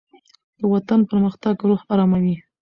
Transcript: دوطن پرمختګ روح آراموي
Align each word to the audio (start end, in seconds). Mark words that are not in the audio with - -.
دوطن 0.61 0.99
پرمختګ 1.09 1.55
روح 1.69 1.81
آراموي 1.93 2.35